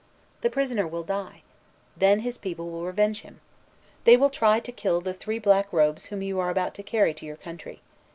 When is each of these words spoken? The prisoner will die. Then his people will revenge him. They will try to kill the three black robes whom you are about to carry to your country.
The 0.41 0.49
prisoner 0.49 0.87
will 0.87 1.03
die. 1.03 1.43
Then 1.95 2.21
his 2.21 2.39
people 2.39 2.71
will 2.71 2.85
revenge 2.87 3.21
him. 3.21 3.39
They 4.03 4.17
will 4.17 4.31
try 4.31 4.59
to 4.59 4.71
kill 4.71 4.99
the 4.99 5.13
three 5.13 5.37
black 5.37 5.71
robes 5.71 6.05
whom 6.05 6.23
you 6.23 6.39
are 6.39 6.49
about 6.49 6.73
to 6.73 6.81
carry 6.81 7.13
to 7.13 7.23
your 7.27 7.37
country. 7.37 7.81